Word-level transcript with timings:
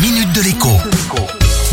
minute 0.00 0.32
de 0.32 0.42
l'écho. 0.42 0.68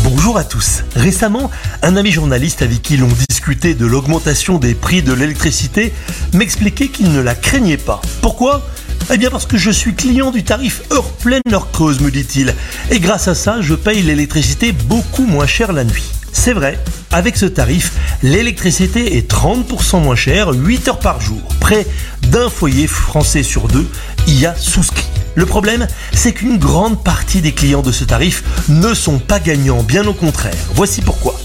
Bonjour 0.02 0.36
à 0.36 0.42
tous. 0.42 0.82
Récemment, 0.96 1.50
un 1.82 1.96
ami 1.96 2.10
journaliste 2.10 2.62
avec 2.62 2.82
qui 2.82 2.96
l'on 2.96 3.08
discutait 3.28 3.74
de 3.74 3.86
l'augmentation 3.86 4.58
des 4.58 4.74
prix 4.74 5.02
de 5.02 5.12
l'électricité 5.12 5.92
m'expliquait 6.32 6.88
qu'il 6.88 7.12
ne 7.12 7.20
la 7.20 7.36
craignait 7.36 7.76
pas. 7.76 8.00
Pourquoi? 8.22 8.66
Eh 9.12 9.18
bien 9.18 9.30
parce 9.30 9.46
que 9.46 9.56
je 9.56 9.70
suis 9.70 9.94
client 9.94 10.32
du 10.32 10.42
tarif 10.42 10.82
heure 10.92 11.08
pleine, 11.12 11.42
heure 11.52 11.70
creuse, 11.70 12.00
me 12.00 12.10
dit-il. 12.10 12.54
Et 12.90 12.98
grâce 12.98 13.28
à 13.28 13.36
ça, 13.36 13.60
je 13.60 13.74
paye 13.74 14.02
l'électricité 14.02 14.72
beaucoup 14.72 15.26
moins 15.26 15.46
cher 15.46 15.72
la 15.72 15.84
nuit. 15.84 16.10
C'est 16.32 16.52
vrai, 16.52 16.82
avec 17.12 17.36
ce 17.36 17.46
tarif, 17.46 17.92
l'électricité 18.24 19.16
est 19.16 19.30
30% 19.30 20.02
moins 20.02 20.16
chère, 20.16 20.50
8 20.50 20.88
heures 20.88 20.98
par 20.98 21.20
jour. 21.20 21.42
Près 21.60 21.86
d'un 22.22 22.50
foyer 22.50 22.88
français 22.88 23.44
sur 23.44 23.68
deux 23.68 23.88
y 24.26 24.46
a 24.46 24.54
souscrit. 24.56 25.15
Le 25.36 25.44
problème, 25.44 25.86
c'est 26.12 26.32
qu'une 26.32 26.58
grande 26.58 27.04
partie 27.04 27.42
des 27.42 27.52
clients 27.52 27.82
de 27.82 27.92
ce 27.92 28.04
tarif 28.04 28.42
ne 28.70 28.94
sont 28.94 29.18
pas 29.18 29.38
gagnants, 29.38 29.82
bien 29.82 30.06
au 30.06 30.14
contraire. 30.14 30.56
Voici 30.74 31.02
pourquoi. 31.02 31.38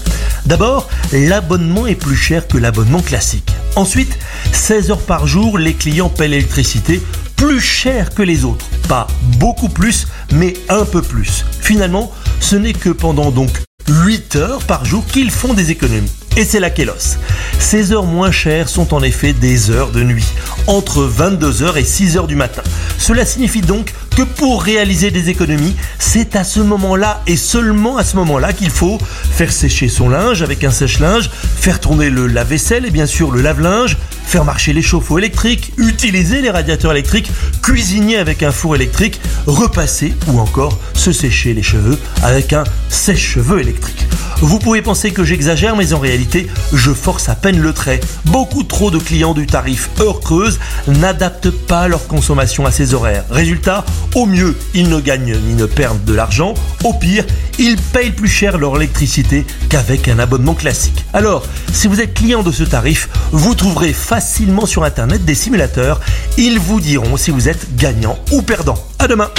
D'abord, 0.46 0.88
l'abonnement 1.12 1.86
est 1.86 1.94
plus 1.94 2.16
cher 2.16 2.48
que 2.48 2.56
l'abonnement 2.56 3.02
classique. 3.02 3.52
Ensuite, 3.76 4.18
16 4.52 4.90
heures 4.90 5.02
par 5.02 5.26
jour, 5.26 5.58
les 5.58 5.74
clients 5.74 6.08
paient 6.08 6.26
l'électricité 6.26 7.02
plus 7.36 7.60
cher 7.60 8.14
que 8.14 8.22
les 8.22 8.44
autres. 8.44 8.66
Pas 8.88 9.06
beaucoup 9.38 9.68
plus, 9.68 10.08
mais 10.32 10.54
un 10.70 10.86
peu 10.86 11.02
plus. 11.02 11.44
Finalement, 11.60 12.10
ce 12.40 12.56
n'est 12.56 12.72
que 12.72 12.88
pendant 12.88 13.30
donc 13.30 13.50
8 13.88 14.36
heures 14.36 14.64
par 14.64 14.84
jour 14.84 15.04
qu'ils 15.06 15.30
font 15.30 15.52
des 15.52 15.70
économies. 15.70 16.10
Et 16.36 16.44
c'est 16.44 16.60
la 16.60 16.70
kélos. 16.70 17.18
Ces 17.58 17.92
heures 17.92 18.06
moins 18.06 18.30
chères 18.30 18.68
sont 18.68 18.94
en 18.94 19.02
effet 19.02 19.32
des 19.32 19.70
heures 19.70 19.90
de 19.90 20.02
nuit, 20.02 20.24
entre 20.66 21.08
22h 21.08 21.76
et 21.76 21.82
6h 21.82 22.26
du 22.26 22.36
matin. 22.36 22.62
Cela 22.98 23.24
signifie 23.24 23.60
donc 23.60 23.92
que 24.16 24.22
pour 24.22 24.62
réaliser 24.62 25.10
des 25.10 25.30
économies, 25.30 25.74
c'est 25.98 26.36
à 26.36 26.44
ce 26.44 26.60
moment-là 26.60 27.22
et 27.26 27.36
seulement 27.36 27.96
à 27.96 28.04
ce 28.04 28.16
moment-là 28.16 28.52
qu'il 28.52 28.70
faut 28.70 28.98
faire 29.30 29.52
sécher 29.52 29.88
son 29.88 30.08
linge 30.08 30.42
avec 30.42 30.64
un 30.64 30.70
sèche-linge, 30.70 31.30
faire 31.56 31.80
tourner 31.80 32.10
le 32.10 32.26
lave-vaisselle 32.26 32.86
et 32.86 32.90
bien 32.90 33.06
sûr 33.06 33.30
le 33.30 33.40
lave-linge, 33.40 33.96
faire 34.24 34.44
marcher 34.44 34.72
les 34.72 34.82
chauffe-eau 34.82 35.18
électriques, 35.18 35.72
utiliser 35.78 36.42
les 36.42 36.50
radiateurs 36.50 36.92
électriques, 36.92 37.30
cuisiner 37.62 38.16
avec 38.16 38.42
un 38.42 38.52
four 38.52 38.76
électrique, 38.76 39.20
repasser 39.46 40.14
ou 40.28 40.38
encore 40.38 40.78
se 40.94 41.12
sécher 41.12 41.54
les 41.54 41.62
cheveux 41.62 41.98
avec 42.22 42.52
un 42.52 42.64
sèche-cheveux 42.88 43.60
électrique. 43.60 44.06
Vous 44.40 44.58
pouvez 44.58 44.82
penser 44.82 45.12
que 45.12 45.22
j'exagère, 45.22 45.76
mais 45.76 45.92
en 45.92 46.00
réalité, 46.00 46.48
je 46.72 46.92
force 46.92 47.28
à 47.28 47.36
peine 47.36 47.60
le 47.60 47.72
trait. 47.72 48.00
Beaucoup 48.24 48.64
trop 48.64 48.90
de 48.90 48.98
clients 48.98 49.34
du 49.34 49.46
tarif 49.46 49.90
heure 50.00 50.18
creuse 50.18 50.51
n'adaptent 50.86 51.50
pas 51.50 51.88
leur 51.88 52.06
consommation 52.06 52.66
à 52.66 52.70
ces 52.70 52.94
horaires. 52.94 53.24
Résultat, 53.30 53.84
au 54.14 54.26
mieux, 54.26 54.56
ils 54.74 54.88
ne 54.88 55.00
gagnent 55.00 55.36
ni 55.36 55.54
ne 55.54 55.66
perdent 55.66 56.04
de 56.04 56.14
l'argent. 56.14 56.54
Au 56.84 56.92
pire, 56.92 57.24
ils 57.58 57.76
payent 57.76 58.10
plus 58.10 58.28
cher 58.28 58.58
leur 58.58 58.76
électricité 58.76 59.46
qu'avec 59.68 60.08
un 60.08 60.18
abonnement 60.18 60.54
classique. 60.54 61.04
Alors, 61.12 61.44
si 61.72 61.86
vous 61.86 62.00
êtes 62.00 62.14
client 62.14 62.42
de 62.42 62.52
ce 62.52 62.62
tarif, 62.62 63.08
vous 63.32 63.54
trouverez 63.54 63.92
facilement 63.92 64.66
sur 64.66 64.84
Internet 64.84 65.24
des 65.24 65.34
simulateurs. 65.34 66.00
Ils 66.38 66.58
vous 66.58 66.80
diront 66.80 67.16
si 67.16 67.30
vous 67.30 67.48
êtes 67.48 67.76
gagnant 67.76 68.18
ou 68.30 68.42
perdant. 68.42 68.78
À 68.98 69.08
demain 69.08 69.30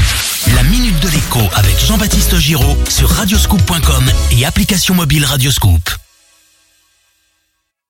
La 0.56 0.64
minute 0.64 1.00
de 1.00 1.10
l'écho 1.10 1.40
avec 1.56 1.80
Jean-Baptiste 1.86 2.38
Giraud 2.38 2.78
sur 2.90 3.10
radioscoop.com 3.10 4.04
et 4.32 4.46
application 4.46 4.94
mobile 4.94 5.26
Radioscoop. 5.26 6.03